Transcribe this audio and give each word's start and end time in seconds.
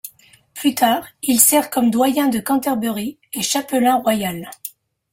Plus 0.55 0.73
tard, 0.73 1.05
il 1.21 1.39
sert 1.39 1.69
comme 1.69 1.91
doyen 1.91 2.27
de 2.27 2.39
Canterbury 2.39 3.19
et 3.33 3.43
chapelain 3.43 3.97
royal. 3.97 4.49